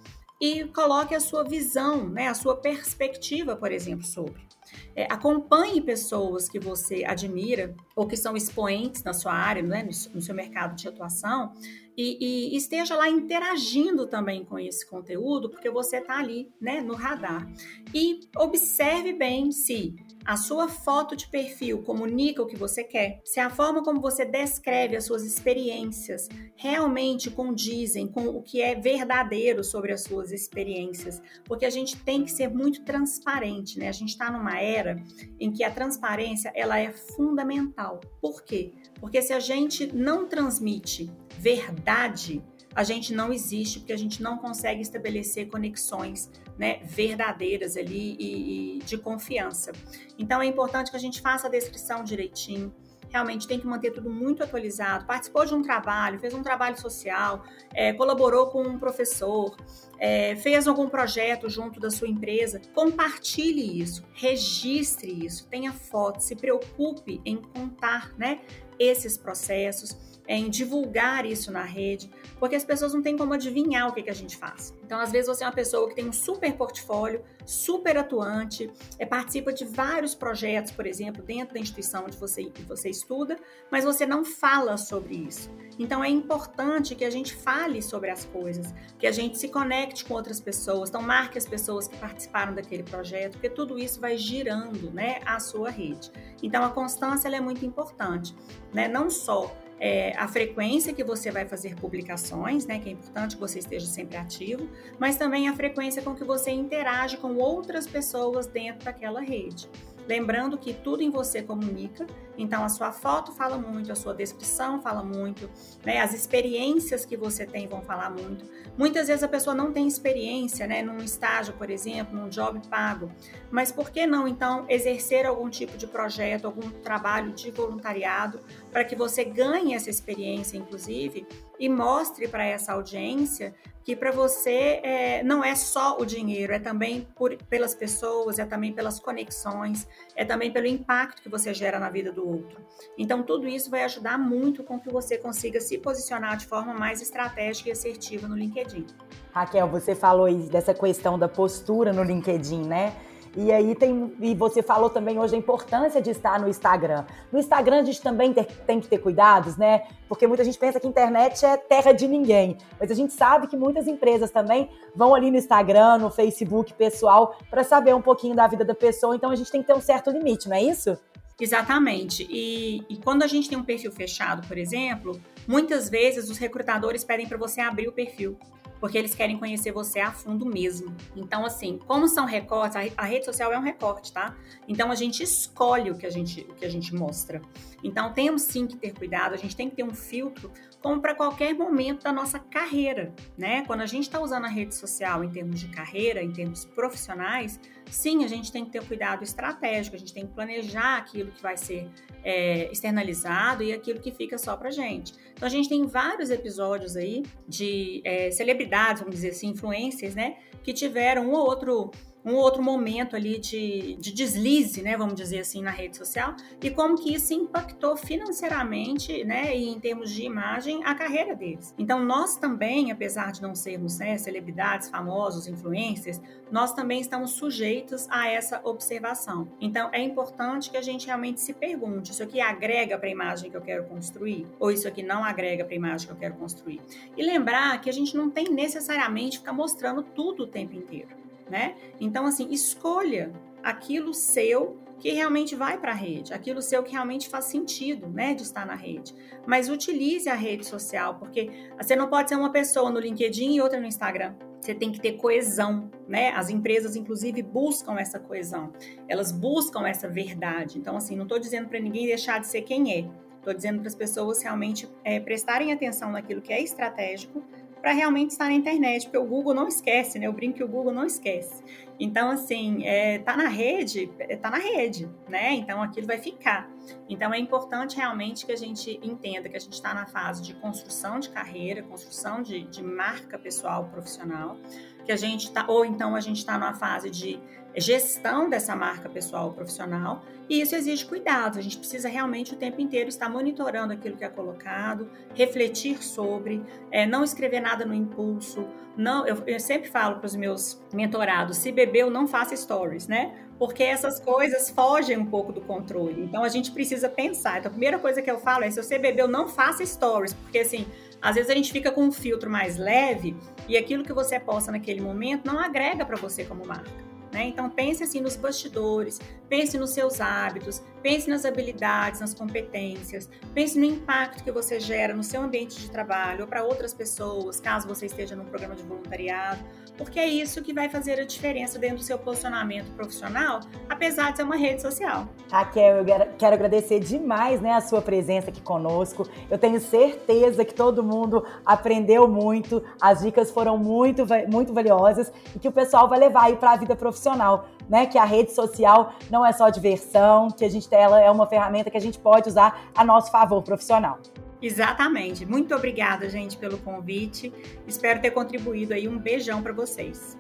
e 0.43 0.65
coloque 0.65 1.15
a 1.15 1.21
sua 1.21 1.45
visão, 1.45 2.09
né, 2.09 2.27
a 2.27 2.33
sua 2.33 2.57
perspectiva, 2.57 3.55
por 3.55 3.71
exemplo, 3.71 4.05
sobre. 4.05 4.45
É, 4.93 5.05
acompanhe 5.09 5.79
pessoas 5.79 6.49
que 6.49 6.59
você 6.59 7.05
admira 7.05 7.73
ou 7.95 8.05
que 8.05 8.17
são 8.17 8.35
expoentes 8.35 9.05
na 9.05 9.13
sua 9.13 9.31
área, 9.31 9.63
né, 9.63 9.83
no, 9.83 10.15
no 10.15 10.21
seu 10.21 10.35
mercado 10.35 10.75
de 10.75 10.85
atuação, 10.85 11.53
e, 11.97 12.53
e, 12.53 12.57
esteja 12.57 12.95
lá 12.95 13.09
interagindo 13.09 14.07
também 14.07 14.43
com 14.43 14.57
esse 14.57 14.87
conteúdo, 14.87 15.49
porque 15.49 15.69
você 15.69 15.97
está 15.97 16.17
ali, 16.17 16.51
né, 16.59 16.81
no 16.81 16.95
radar. 16.95 17.47
E 17.93 18.21
observe 18.35 19.13
bem 19.13 19.51
se 19.51 19.95
a 20.25 20.37
sua 20.37 20.67
foto 20.67 21.15
de 21.15 21.27
perfil 21.27 21.83
comunica 21.83 22.41
o 22.41 22.47
que 22.47 22.55
você 22.55 22.83
quer, 22.83 23.21
se 23.25 23.39
a 23.39 23.49
forma 23.49 23.83
como 23.83 23.99
você 23.99 24.25
descreve 24.25 24.95
as 24.95 25.05
suas 25.05 25.23
experiências 25.23 26.29
realmente 26.55 27.29
condizem 27.29 28.07
com 28.07 28.27
o 28.27 28.41
que 28.41 28.61
é 28.61 28.73
verdadeiro 28.75 29.63
sobre 29.63 29.91
as 29.91 30.03
suas 30.03 30.31
experiências, 30.31 31.21
porque 31.43 31.65
a 31.65 31.69
gente 31.69 31.97
tem 31.97 32.23
que 32.23 32.31
ser 32.31 32.49
muito 32.49 32.83
transparente, 32.83 33.77
né? 33.77 33.89
A 33.89 33.93
gente 33.93 34.09
está 34.09 34.31
numa 34.31 34.59
era 34.59 35.01
em 35.39 35.51
que 35.51 35.63
a 35.63 35.71
transparência 35.71 36.51
ela 36.55 36.79
é 36.79 36.91
fundamental. 36.91 37.99
Por 38.21 38.43
quê? 38.43 38.73
Porque 39.03 39.21
se 39.21 39.33
a 39.33 39.39
gente 39.41 39.93
não 39.93 40.29
transmite 40.29 41.11
verdade, 41.37 42.41
a 42.73 42.85
gente 42.85 43.13
não 43.13 43.33
existe, 43.33 43.79
porque 43.79 43.91
a 43.91 43.97
gente 43.97 44.23
não 44.23 44.37
consegue 44.37 44.81
estabelecer 44.81 45.49
conexões 45.49 46.31
né, 46.57 46.79
verdadeiras 46.85 47.75
ali 47.75 48.15
e, 48.17 48.77
e 48.77 48.79
de 48.79 48.97
confiança. 48.97 49.73
Então 50.17 50.41
é 50.41 50.45
importante 50.45 50.89
que 50.89 50.95
a 50.95 50.99
gente 51.01 51.19
faça 51.19 51.47
a 51.47 51.49
descrição 51.49 52.01
direitinho, 52.01 52.73
realmente 53.13 53.47
tem 53.47 53.59
que 53.59 53.67
manter 53.67 53.91
tudo 53.91 54.09
muito 54.09 54.41
atualizado. 54.41 55.05
Participou 55.05 55.45
de 55.45 55.53
um 55.53 55.61
trabalho, 55.61 56.17
fez 56.17 56.33
um 56.33 56.41
trabalho 56.41 56.79
social, 56.79 57.43
é, 57.73 57.93
colaborou 57.93 58.47
com 58.47 58.63
um 58.63 58.79
professor, 58.79 59.55
é, 59.99 60.35
fez 60.35 60.67
algum 60.67 60.89
projeto 60.89 61.47
junto 61.47 61.79
da 61.79 61.91
sua 61.91 62.07
empresa, 62.07 62.59
compartilhe 62.73 63.79
isso, 63.79 64.03
registre 64.13 65.25
isso, 65.25 65.47
tenha 65.47 65.71
fotos, 65.71 66.25
se 66.25 66.35
preocupe 66.35 67.21
em 67.23 67.37
contar 67.37 68.11
né, 68.17 68.41
esses 68.79 69.17
processos 69.17 69.95
em 70.27 70.49
divulgar 70.49 71.25
isso 71.25 71.51
na 71.51 71.63
rede, 71.63 72.09
porque 72.39 72.55
as 72.55 72.63
pessoas 72.63 72.93
não 72.93 73.01
têm 73.01 73.17
como 73.17 73.33
adivinhar 73.33 73.89
o 73.89 73.93
que, 73.93 74.03
que 74.03 74.09
a 74.09 74.15
gente 74.15 74.37
faz. 74.37 74.73
Então, 74.83 74.99
às 74.99 75.11
vezes, 75.11 75.27
você 75.27 75.43
é 75.43 75.47
uma 75.47 75.53
pessoa 75.53 75.87
que 75.89 75.95
tem 75.95 76.07
um 76.07 76.13
super 76.13 76.53
portfólio, 76.53 77.21
super 77.45 77.97
atuante, 77.97 78.71
é, 78.97 79.05
participa 79.05 79.51
de 79.51 79.65
vários 79.65 80.15
projetos, 80.15 80.71
por 80.71 80.85
exemplo, 80.85 81.21
dentro 81.21 81.53
da 81.53 81.59
instituição 81.59 82.05
onde 82.05 82.17
você, 82.17 82.51
você 82.67 82.89
estuda, 82.89 83.37
mas 83.69 83.83
você 83.83 84.05
não 84.05 84.23
fala 84.23 84.77
sobre 84.77 85.15
isso. 85.15 85.49
Então, 85.77 86.03
é 86.03 86.09
importante 86.09 86.95
que 86.95 87.03
a 87.03 87.09
gente 87.09 87.35
fale 87.35 87.81
sobre 87.81 88.09
as 88.09 88.25
coisas, 88.25 88.73
que 88.97 89.07
a 89.07 89.11
gente 89.11 89.37
se 89.37 89.49
conecte 89.49 90.05
com 90.05 90.13
outras 90.13 90.39
pessoas, 90.39 90.89
então 90.89 91.01
marque 91.01 91.37
as 91.37 91.45
pessoas 91.45 91.87
que 91.87 91.97
participaram 91.97 92.53
daquele 92.53 92.83
projeto, 92.83 93.33
porque 93.33 93.49
tudo 93.49 93.77
isso 93.77 93.99
vai 93.99 94.17
girando 94.17 94.91
né, 94.91 95.19
a 95.25 95.39
sua 95.39 95.69
rede. 95.69 96.11
Então, 96.41 96.63
a 96.63 96.69
constância 96.69 97.27
é 97.27 97.41
muito 97.41 97.65
importante, 97.65 98.35
né? 98.71 98.87
não 98.87 99.09
só 99.09 99.51
é, 99.79 100.15
a 100.17 100.27
frequência 100.27 100.93
que 100.93 101.03
você 101.03 101.31
vai 101.31 101.45
fazer 101.45 101.75
publicações, 101.75 102.65
né, 102.65 102.79
que 102.79 102.89
é 102.89 102.91
importante 102.93 103.35
que 103.35 103.41
você 103.41 103.59
esteja 103.59 103.85
sempre 103.85 104.17
ativo, 104.17 104.67
mas 104.99 105.17
também 105.17 105.47
a 105.49 105.53
frequência 105.53 106.01
com 106.01 106.15
que 106.15 106.23
você 106.23 106.51
interage 106.51 107.17
com 107.17 107.35
outras 107.35 107.87
pessoas 107.87 108.47
dentro 108.47 108.85
daquela 108.85 109.21
rede. 109.21 109.69
Lembrando 110.07 110.57
que 110.57 110.73
tudo 110.73 111.01
em 111.01 111.09
você 111.09 111.41
comunica, 111.41 112.05
então 112.37 112.63
a 112.63 112.69
sua 112.69 112.91
foto 112.91 113.31
fala 113.31 113.57
muito, 113.57 113.91
a 113.91 113.95
sua 113.95 114.13
descrição 114.13 114.81
fala 114.81 115.03
muito, 115.03 115.49
né? 115.85 115.99
As 115.99 116.13
experiências 116.13 117.05
que 117.05 117.15
você 117.15 117.45
tem 117.45 117.67
vão 117.67 117.81
falar 117.81 118.09
muito. 118.09 118.45
Muitas 118.77 119.07
vezes 119.07 119.23
a 119.23 119.27
pessoa 119.27 119.55
não 119.55 119.71
tem 119.71 119.87
experiência, 119.87 120.65
né? 120.65 120.81
Num 120.81 120.97
estágio, 120.97 121.53
por 121.53 121.69
exemplo, 121.69 122.15
num 122.17 122.29
job 122.29 122.59
pago. 122.67 123.11
Mas 123.51 123.71
por 123.71 123.91
que 123.91 124.05
não 124.05 124.27
então 124.27 124.65
exercer 124.67 125.25
algum 125.25 125.49
tipo 125.49 125.77
de 125.77 125.87
projeto, 125.87 126.45
algum 126.45 126.69
trabalho 126.69 127.31
de 127.33 127.51
voluntariado 127.51 128.39
para 128.71 128.83
que 128.83 128.95
você 128.95 129.23
ganhe 129.23 129.75
essa 129.75 129.89
experiência, 129.89 130.57
inclusive, 130.57 131.27
e 131.59 131.69
mostre 131.69 132.27
para 132.27 132.43
essa 132.43 132.73
audiência 132.73 133.53
que 133.83 133.95
para 133.95 134.11
você 134.11 134.79
é, 134.81 135.23
não 135.23 135.43
é 135.43 135.55
só 135.55 135.97
o 135.99 136.05
dinheiro, 136.05 136.53
é 136.53 136.59
também 136.59 137.07
por, 137.15 137.35
pelas 137.49 137.75
pessoas, 137.75 138.39
é 138.39 138.45
também 138.45 138.71
pelas 138.71 138.99
conexões, 138.99 139.87
é 140.15 140.23
também 140.23 140.51
pelo 140.51 140.67
impacto 140.67 141.21
que 141.21 141.29
você 141.29 141.53
gera 141.53 141.79
na 141.79 141.89
vida 141.89 142.11
do 142.11 142.22
outro. 142.27 142.61
Então, 142.97 143.23
tudo 143.23 143.47
isso 143.47 143.69
vai 143.69 143.83
ajudar 143.83 144.17
muito 144.17 144.63
com 144.63 144.79
que 144.79 144.91
você 144.91 145.17
consiga 145.17 145.59
se 145.59 145.77
posicionar 145.77 146.37
de 146.37 146.45
forma 146.45 146.73
mais 146.73 147.01
estratégica 147.01 147.69
e 147.69 147.71
assertiva 147.71 148.27
no 148.27 148.35
LinkedIn. 148.35 148.85
Raquel, 149.31 149.67
você 149.67 149.95
falou 149.95 150.31
dessa 150.47 150.73
questão 150.73 151.17
da 151.17 151.27
postura 151.27 151.91
no 151.91 152.03
LinkedIn, 152.03 152.63
né? 152.65 152.93
E 153.35 153.51
aí 153.51 153.73
tem. 153.73 154.13
E 154.19 154.35
você 154.35 154.61
falou 154.61 154.89
também 154.89 155.19
hoje 155.19 155.35
a 155.35 155.37
importância 155.37 155.99
de 155.99 156.11
estar 156.11 156.39
no 156.39 156.47
Instagram. 156.47 157.03
No 157.31 157.39
Instagram 157.39 157.79
a 157.79 157.83
gente 157.83 157.99
também 157.99 158.31
ter, 158.31 158.45
tem 158.45 158.79
que 158.79 158.87
ter 158.87 158.99
cuidados, 158.99 159.57
né? 159.57 159.83
Porque 160.07 160.27
muita 160.27 160.43
gente 160.43 160.57
pensa 160.57 160.79
que 160.79 160.85
a 160.85 160.89
internet 160.89 161.43
é 161.43 161.57
terra 161.57 161.91
de 161.93 162.07
ninguém. 162.07 162.57
Mas 162.79 162.91
a 162.91 162.93
gente 162.93 163.11
sabe 163.13 163.47
que 163.47 163.57
muitas 163.57 163.87
empresas 163.87 164.29
também 164.29 164.69
vão 164.95 165.15
ali 165.15 165.31
no 165.31 165.37
Instagram, 165.37 165.97
no 165.97 166.11
Facebook 166.11 166.73
pessoal, 166.75 167.35
para 167.49 167.63
saber 167.63 167.95
um 167.95 168.01
pouquinho 168.01 168.35
da 168.35 168.45
vida 168.45 168.63
da 168.63 168.75
pessoa. 168.75 169.15
Então 169.15 169.31
a 169.31 169.35
gente 169.35 169.51
tem 169.51 169.61
que 169.61 169.67
ter 169.67 169.73
um 169.73 169.81
certo 169.81 170.11
limite, 170.11 170.47
não 170.47 170.55
é 170.55 170.61
isso? 170.61 170.95
Exatamente. 171.39 172.27
E, 172.29 172.83
e, 172.89 172.97
quando 172.97 173.23
a 173.23 173.27
gente 173.27 173.49
tem 173.49 173.57
um 173.57 173.63
perfil 173.63 173.91
fechado, 173.91 174.47
por 174.47 174.57
exemplo, 174.57 175.19
muitas 175.47 175.89
vezes 175.89 176.29
os 176.29 176.37
recrutadores 176.37 177.03
pedem 177.03 177.27
para 177.27 177.37
você 177.37 177.61
abrir 177.61 177.87
o 177.87 177.91
perfil 177.91 178.37
porque 178.83 178.97
eles 178.97 179.15
querem 179.15 179.37
conhecer 179.37 179.71
você 179.71 180.01
a 180.01 180.11
fundo 180.11 180.45
mesmo. 180.45 180.93
Então, 181.15 181.45
assim, 181.45 181.79
como 181.87 182.05
são 182.05 182.25
recortes, 182.25 182.75
a 182.97 183.05
rede 183.05 183.23
social 183.23 183.53
é 183.53 183.57
um 183.57 183.61
recorte, 183.61 184.11
tá? 184.11 184.35
Então 184.67 184.91
a 184.91 184.95
gente 184.95 185.23
escolhe 185.23 185.89
o 185.89 185.95
que 185.95 186.05
a 186.05 186.09
gente, 186.09 186.41
o 186.41 186.53
que 186.53 186.65
a 186.65 186.69
gente 186.69 186.93
mostra. 186.93 187.41
Então 187.83 188.13
temos 188.13 188.43
sim 188.43 188.65
que 188.65 188.77
ter 188.77 188.93
cuidado, 188.93 189.33
a 189.33 189.37
gente 189.37 189.55
tem 189.55 189.69
que 189.69 189.75
ter 189.75 189.83
um 189.83 189.93
filtro, 189.93 190.51
como 190.81 191.01
para 191.01 191.13
qualquer 191.13 191.53
momento 191.53 192.03
da 192.03 192.11
nossa 192.11 192.39
carreira, 192.39 193.13
né? 193.37 193.63
Quando 193.65 193.81
a 193.81 193.85
gente 193.85 194.03
está 194.03 194.19
usando 194.19 194.45
a 194.45 194.49
rede 194.49 194.73
social 194.73 195.23
em 195.23 195.29
termos 195.29 195.59
de 195.59 195.67
carreira, 195.67 196.21
em 196.21 196.31
termos 196.31 196.65
profissionais, 196.65 197.59
sim, 197.89 198.23
a 198.23 198.27
gente 198.27 198.51
tem 198.51 198.65
que 198.65 198.71
ter 198.71 198.83
cuidado 198.85 199.23
estratégico, 199.23 199.95
a 199.95 199.99
gente 199.99 200.13
tem 200.13 200.25
que 200.25 200.33
planejar 200.33 200.97
aquilo 200.97 201.31
que 201.31 201.41
vai 201.41 201.57
ser 201.57 201.89
é, 202.23 202.71
externalizado 202.71 203.63
e 203.63 203.73
aquilo 203.73 203.99
que 203.99 204.11
fica 204.11 204.37
só 204.37 204.55
para 204.55 204.71
gente. 204.71 205.13
Então 205.33 205.47
a 205.47 205.51
gente 205.51 205.67
tem 205.69 205.85
vários 205.85 206.29
episódios 206.29 206.95
aí 206.95 207.23
de 207.47 208.01
é, 208.05 208.31
celebridades, 208.31 209.01
vamos 209.01 209.15
dizer 209.15 209.29
assim, 209.29 209.49
influencers, 209.49 210.15
né, 210.15 210.37
que 210.63 210.73
tiveram 210.73 211.29
um 211.29 211.33
ou 211.33 211.45
outro 211.45 211.91
um 212.25 212.35
outro 212.35 212.63
momento 212.63 213.15
ali 213.15 213.37
de, 213.37 213.95
de 213.95 214.13
deslize, 214.13 214.81
né, 214.81 214.95
vamos 214.95 215.15
dizer 215.15 215.39
assim, 215.39 215.61
na 215.61 215.71
rede 215.71 215.97
social, 215.97 216.35
e 216.61 216.69
como 216.69 216.97
que 216.97 217.13
isso 217.13 217.33
impactou 217.33 217.95
financeiramente, 217.97 219.23
né, 219.23 219.55
e 219.55 219.69
em 219.69 219.79
termos 219.79 220.11
de 220.11 220.23
imagem, 220.23 220.83
a 220.85 220.95
carreira 220.95 221.35
deles. 221.35 221.73
Então, 221.77 222.03
nós 222.03 222.37
também, 222.37 222.91
apesar 222.91 223.31
de 223.31 223.41
não 223.41 223.55
sermos 223.55 223.99
né, 223.99 224.17
celebridades, 224.17 224.89
famosos, 224.89 225.47
influencers, 225.47 226.21
nós 226.51 226.73
também 226.73 227.01
estamos 227.01 227.31
sujeitos 227.31 228.07
a 228.09 228.27
essa 228.27 228.61
observação. 228.63 229.47
Então, 229.59 229.89
é 229.91 230.01
importante 230.01 230.69
que 230.69 230.77
a 230.77 230.81
gente 230.81 231.07
realmente 231.07 231.41
se 231.41 231.53
pergunte: 231.53 232.11
isso 232.11 232.23
aqui 232.23 232.39
agrega 232.39 232.97
para 232.97 233.07
a 233.07 233.11
imagem 233.11 233.49
que 233.49 233.57
eu 233.57 233.61
quero 233.61 233.83
construir? 233.85 234.45
Ou 234.59 234.71
isso 234.71 234.87
aqui 234.87 235.01
não 235.01 235.23
agrega 235.23 235.65
para 235.65 235.73
a 235.73 235.77
imagem 235.77 236.07
que 236.07 236.13
eu 236.13 236.17
quero 236.17 236.35
construir? 236.35 236.79
E 237.17 237.23
lembrar 237.23 237.79
que 237.81 237.89
a 237.89 237.93
gente 237.93 238.15
não 238.15 238.29
tem 238.29 238.49
necessariamente 238.49 239.39
ficar 239.39 239.53
mostrando 239.53 240.03
tudo 240.03 240.43
o 240.43 240.47
tempo 240.47 240.75
inteiro 240.75 241.22
né? 241.49 241.75
Então, 241.99 242.25
assim, 242.25 242.49
escolha 242.51 243.31
aquilo 243.63 244.13
seu 244.13 244.77
que 244.99 245.11
realmente 245.11 245.55
vai 245.55 245.77
para 245.77 245.91
a 245.91 245.95
rede, 245.95 246.33
aquilo 246.33 246.61
seu 246.61 246.81
que 246.81 246.91
realmente 246.93 247.27
faz 247.27 247.45
sentido, 247.45 248.07
né, 248.07 248.33
de 248.33 248.43
estar 248.43 248.65
na 248.65 248.75
rede. 248.75 249.13
Mas 249.45 249.69
utilize 249.69 250.29
a 250.29 250.33
rede 250.33 250.65
social, 250.65 251.15
porque 251.15 251.49
você 251.77 251.95
não 251.95 252.07
pode 252.07 252.29
ser 252.29 252.35
uma 252.35 252.51
pessoa 252.51 252.89
no 252.89 252.99
LinkedIn 252.99 253.55
e 253.55 253.61
outra 253.61 253.79
no 253.79 253.85
Instagram. 253.85 254.33
Você 254.61 254.73
tem 254.73 254.93
que 254.93 255.01
ter 255.01 255.17
coesão, 255.17 255.91
né? 256.07 256.29
As 256.29 256.49
empresas, 256.49 256.95
inclusive, 256.95 257.41
buscam 257.41 257.99
essa 257.99 258.17
coesão. 258.17 258.71
Elas 259.09 259.29
buscam 259.29 259.85
essa 259.85 260.07
verdade. 260.07 260.79
Então, 260.79 260.95
assim, 260.95 261.17
não 261.17 261.23
estou 261.23 261.37
dizendo 261.37 261.67
para 261.67 261.79
ninguém 261.79 262.05
deixar 262.05 262.39
de 262.39 262.47
ser 262.47 262.61
quem 262.61 262.93
é. 262.93 263.09
Estou 263.39 263.53
dizendo 263.53 263.79
para 263.79 263.89
as 263.89 263.95
pessoas 263.95 264.41
realmente 264.41 264.89
é, 265.03 265.19
prestarem 265.19 265.73
atenção 265.73 266.13
naquilo 266.13 266.41
que 266.41 266.53
é 266.53 266.61
estratégico, 266.61 267.43
para 267.83 267.91
realmente 267.91 268.29
estar 268.29 268.45
na 268.45 268.53
internet, 268.53 269.03
porque 269.03 269.17
o 269.17 269.25
Google 269.25 269.53
não 269.53 269.67
esquece, 269.67 270.17
né? 270.17 270.25
Eu 270.25 270.31
brinco 270.31 270.55
que 270.55 270.63
o 270.63 270.67
Google 270.69 270.93
não 270.93 271.05
esquece. 271.05 271.61
Então, 271.99 272.31
assim, 272.31 272.87
é, 272.87 273.19
tá 273.19 273.35
na 273.35 273.49
rede, 273.49 274.09
é, 274.19 274.37
tá 274.37 274.49
na 274.49 274.57
rede, 274.57 275.09
né? 275.27 275.51
Então 275.55 275.83
aquilo 275.83 276.07
vai 276.07 276.17
ficar. 276.17 276.71
Então 277.09 277.33
é 277.33 277.37
importante 277.37 277.97
realmente 277.97 278.45
que 278.45 278.53
a 278.53 278.55
gente 278.55 278.97
entenda 279.03 279.49
que 279.49 279.57
a 279.57 279.59
gente 279.59 279.73
está 279.73 279.93
na 279.93 280.05
fase 280.05 280.41
de 280.41 280.53
construção 280.53 281.19
de 281.19 281.27
carreira, 281.27 281.83
construção 281.83 282.41
de, 282.41 282.63
de 282.63 282.81
marca 282.81 283.37
pessoal 283.37 283.89
profissional, 283.89 284.57
que 285.05 285.11
a 285.11 285.17
gente 285.17 285.47
está, 285.47 285.65
ou 285.67 285.83
então 285.83 286.15
a 286.15 286.21
gente 286.21 286.37
está 286.37 286.57
numa 286.57 286.75
fase 286.75 287.09
de 287.09 287.37
gestão 287.75 288.49
dessa 288.49 288.75
marca 288.75 289.09
pessoal 289.09 289.51
profissional, 289.51 290.23
e 290.49 290.61
isso 290.61 290.75
exige 290.75 291.05
cuidados. 291.05 291.57
A 291.57 291.61
gente 291.61 291.77
precisa 291.77 292.09
realmente 292.09 292.53
o 292.53 292.57
tempo 292.57 292.81
inteiro 292.81 293.09
estar 293.09 293.29
monitorando 293.29 293.93
aquilo 293.93 294.17
que 294.17 294.23
é 294.23 294.29
colocado, 294.29 295.09
refletir 295.33 296.03
sobre, 296.03 296.63
é, 296.91 297.05
não 297.05 297.23
escrever 297.23 297.61
nada 297.61 297.85
no 297.85 297.93
impulso. 297.93 298.67
Não, 298.95 299.25
eu, 299.25 299.41
eu 299.47 299.59
sempre 299.59 299.89
falo 299.89 300.17
para 300.17 300.27
os 300.27 300.35
meus 300.35 300.81
mentorados: 300.93 301.57
se 301.57 301.71
bebeu, 301.71 302.09
não 302.09 302.27
faça 302.27 302.55
stories, 302.55 303.07
né? 303.07 303.33
porque 303.57 303.83
essas 303.83 304.19
coisas 304.19 304.69
fogem 304.69 305.17
um 305.17 305.25
pouco 305.25 305.53
do 305.53 305.61
controle. 305.61 306.21
Então 306.23 306.43
a 306.43 306.49
gente 306.49 306.71
precisa 306.71 307.07
pensar. 307.07 307.59
Então 307.59 307.69
a 307.69 307.71
primeira 307.71 307.97
coisa 307.97 308.21
que 308.21 308.29
eu 308.29 308.37
falo 308.37 308.63
é: 308.63 308.69
se 308.69 308.81
você 308.81 308.99
bebeu, 308.99 309.27
não 309.27 309.47
faça 309.47 309.85
stories, 309.85 310.33
porque 310.33 310.59
assim, 310.59 310.85
às 311.21 311.35
vezes 311.35 311.49
a 311.49 311.53
gente 311.53 311.71
fica 311.71 311.91
com 311.91 312.03
um 312.03 312.11
filtro 312.11 312.49
mais 312.49 312.77
leve 312.77 313.35
e 313.67 313.77
aquilo 313.77 314.03
que 314.03 314.11
você 314.11 314.39
posta 314.39 314.71
naquele 314.71 314.99
momento 314.99 315.45
não 315.45 315.59
agrega 315.59 316.05
para 316.05 316.17
você 316.17 316.43
como 316.43 316.65
marca. 316.65 317.12
Né? 317.33 317.45
Então 317.47 317.67
pense 317.67 318.03
assim 318.03 318.21
nos 318.21 318.35
bastidores, 318.35 319.19
pense 319.49 319.75
nos 319.75 319.89
seus 319.89 320.21
hábitos, 320.21 320.83
pense 321.01 321.27
nas 321.27 321.45
habilidades, 321.45 322.21
nas 322.21 322.31
competências, 322.31 323.27
pense 323.55 323.77
no 323.79 323.85
impacto 323.85 324.43
que 324.43 324.51
você 324.51 324.79
gera 324.79 325.15
no 325.15 325.23
seu 325.23 325.41
ambiente 325.41 325.79
de 325.79 325.89
trabalho 325.89 326.41
ou 326.41 326.47
para 326.47 326.63
outras 326.63 326.93
pessoas, 326.93 327.59
caso 327.59 327.87
você 327.87 328.05
esteja 328.05 328.35
num 328.35 328.45
programa 328.45 328.75
de 328.75 328.83
voluntariado 328.83 329.65
porque 329.97 330.19
é 330.19 330.27
isso 330.27 330.61
que 330.63 330.73
vai 330.73 330.89
fazer 330.89 331.19
a 331.19 331.25
diferença 331.25 331.77
dentro 331.77 331.97
do 331.97 332.03
seu 332.03 332.17
posicionamento 332.17 332.91
profissional, 332.95 333.59
apesar 333.87 334.31
de 334.31 334.37
ser 334.37 334.43
uma 334.43 334.55
rede 334.55 334.81
social. 334.81 335.27
Raquel, 335.51 335.97
eu 335.97 336.05
quero 336.37 336.55
agradecer 336.55 336.99
demais 336.99 337.61
né, 337.61 337.73
a 337.73 337.81
sua 337.81 338.01
presença 338.01 338.49
aqui 338.49 338.61
conosco. 338.61 339.27
Eu 339.49 339.57
tenho 339.57 339.79
certeza 339.79 340.65
que 340.65 340.73
todo 340.73 341.03
mundo 341.03 341.45
aprendeu 341.65 342.27
muito, 342.27 342.83
as 342.99 343.21
dicas 343.21 343.51
foram 343.51 343.77
muito, 343.77 344.25
muito 344.49 344.73
valiosas 344.73 345.31
e 345.55 345.59
que 345.59 345.67
o 345.67 345.71
pessoal 345.71 346.09
vai 346.09 346.19
levar 346.19 346.45
aí 346.45 346.55
para 346.55 346.71
a 346.71 346.75
vida 346.75 346.95
profissional. 347.23 347.69
Né, 347.89 348.05
que 348.05 348.17
a 348.17 348.23
rede 348.23 348.53
social 348.53 349.13
não 349.29 349.45
é 349.45 349.51
só 349.51 349.67
diversão, 349.67 350.49
que 350.49 350.63
a 350.63 350.69
gente 350.69 350.87
ela 350.95 351.19
é 351.19 351.29
uma 351.29 351.45
ferramenta 351.45 351.91
que 351.91 351.97
a 351.97 352.01
gente 352.01 352.17
pode 352.17 352.47
usar 352.47 352.89
a 352.95 353.03
nosso 353.03 353.29
favor 353.29 353.61
profissional. 353.61 354.19
Exatamente. 354.61 355.45
Muito 355.45 355.75
obrigada, 355.75 356.29
gente, 356.29 356.55
pelo 356.55 356.77
convite. 356.77 357.53
Espero 357.85 358.21
ter 358.21 358.31
contribuído 358.31 358.93
aí. 358.93 359.05
Um 359.05 359.17
beijão 359.17 359.61
para 359.61 359.73
vocês. 359.73 360.37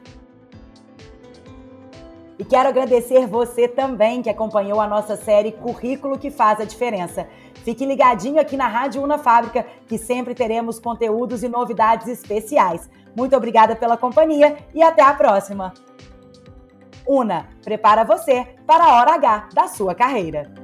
E 2.39 2.45
quero 2.45 2.69
agradecer 2.69 3.27
você 3.27 3.67
também 3.67 4.21
que 4.21 4.29
acompanhou 4.29 4.79
a 4.79 4.87
nossa 4.87 5.17
série 5.17 5.51
Currículo 5.51 6.17
que 6.17 6.31
faz 6.31 6.61
a 6.61 6.65
diferença. 6.65 7.27
Fique 7.55 7.85
ligadinho 7.85 8.39
aqui 8.39 8.55
na 8.55 8.69
Rádio 8.69 9.03
Una 9.03 9.17
Fábrica, 9.17 9.65
que 9.85 9.97
sempre 9.97 10.33
teremos 10.33 10.79
conteúdos 10.79 11.43
e 11.43 11.49
novidades 11.49 12.07
especiais. 12.07 12.89
Muito 13.13 13.35
obrigada 13.35 13.75
pela 13.75 13.97
companhia 13.97 14.57
e 14.73 14.81
até 14.81 15.01
a 15.01 15.13
próxima. 15.13 15.73
Una, 17.05 17.47
prepara 17.63 18.03
você 18.03 18.55
para 18.65 18.85
a 18.85 18.99
hora 18.99 19.15
H 19.15 19.49
da 19.53 19.67
sua 19.67 19.93
carreira. 19.93 20.62